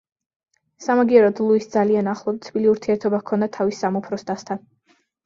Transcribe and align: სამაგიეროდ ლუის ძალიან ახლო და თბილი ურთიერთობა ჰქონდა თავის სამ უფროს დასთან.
სამაგიეროდ 0.85 1.41
ლუის 1.43 1.67
ძალიან 1.75 2.09
ახლო 2.13 2.33
და 2.37 2.41
თბილი 2.47 2.71
ურთიერთობა 2.71 3.21
ჰქონდა 3.25 3.49
თავის 3.59 3.83
სამ 3.85 4.01
უფროს 4.01 4.27
დასთან. 4.31 4.65